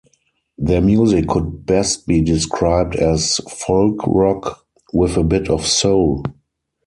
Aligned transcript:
Their 0.57 0.81
music 0.81 1.27
could 1.27 1.67
best 1.67 2.07
be 2.07 2.23
described 2.23 2.95
as 2.95 3.37
folk 3.55 3.99
rock 4.07 4.65
with 4.91 5.15
a 5.15 5.23
bit 5.23 5.47
of 5.47 5.67
soul. 5.67 6.23